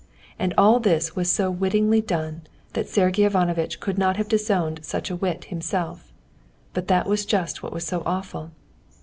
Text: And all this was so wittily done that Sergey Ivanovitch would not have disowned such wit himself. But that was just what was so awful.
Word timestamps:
And 0.39 0.51
all 0.57 0.79
this 0.79 1.15
was 1.15 1.31
so 1.31 1.51
wittily 1.51 2.01
done 2.01 2.41
that 2.73 2.89
Sergey 2.89 3.21
Ivanovitch 3.23 3.85
would 3.85 3.99
not 3.99 4.17
have 4.17 4.27
disowned 4.27 4.79
such 4.83 5.11
wit 5.11 5.43
himself. 5.45 6.11
But 6.73 6.87
that 6.87 7.05
was 7.05 7.23
just 7.23 7.61
what 7.61 7.71
was 7.71 7.85
so 7.85 8.01
awful. 8.03 8.49